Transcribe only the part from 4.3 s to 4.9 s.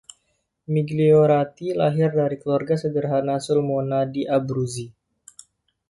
Abruzzi.